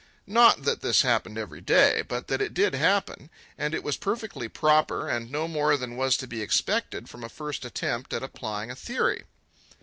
Not 0.25 0.63
that 0.63 0.81
this 0.81 1.03
happened 1.03 1.37
every 1.37 1.61
day, 1.61 2.01
but 2.01 2.25
that 2.27 2.41
it 2.41 2.55
did 2.55 2.73
happen. 2.73 3.29
And 3.55 3.75
it 3.75 3.83
was 3.83 3.97
perfectly 3.97 4.49
proper 4.49 5.07
and 5.07 5.29
no 5.31 5.47
more 5.47 5.77
than 5.77 5.95
was 5.95 6.17
to 6.17 6.27
be 6.27 6.41
expected 6.41 7.07
from 7.07 7.23
a 7.23 7.29
first 7.29 7.65
attempt 7.65 8.11
at 8.11 8.23
applying 8.23 8.71
a 8.71 8.75
theory. 8.75 9.25